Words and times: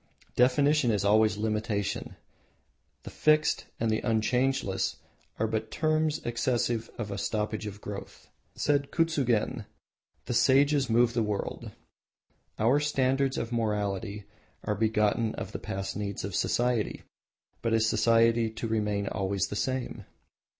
Definition 0.35 0.89
is 0.89 1.05
always 1.05 1.37
limitation 1.37 2.15
the 3.03 3.11
"fixed" 3.11 3.67
and 3.79 3.91
"unchangeless" 3.91 4.95
are 5.37 5.45
but 5.45 5.69
terms 5.69 6.25
expressive 6.25 6.89
of 6.97 7.11
a 7.11 7.19
stoppage 7.19 7.67
of 7.67 7.81
growth. 7.81 8.27
Said 8.55 8.89
Kuzugen, 8.89 9.65
"The 10.25 10.33
Sages 10.33 10.89
move 10.89 11.13
the 11.13 11.21
world." 11.21 11.69
Our 12.57 12.79
standards 12.79 13.37
of 13.37 13.51
morality 13.51 14.23
are 14.63 14.73
begotten 14.73 15.35
of 15.35 15.51
the 15.51 15.59
past 15.59 15.95
needs 15.95 16.23
of 16.23 16.33
society, 16.33 17.03
but 17.61 17.71
is 17.71 17.87
society 17.87 18.49
to 18.49 18.67
remain 18.67 19.05
always 19.07 19.49
the 19.49 19.55
same? 19.55 20.05